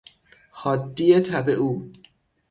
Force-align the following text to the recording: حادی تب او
حادی 0.51 1.19
تب 1.21 1.49
او 1.49 1.91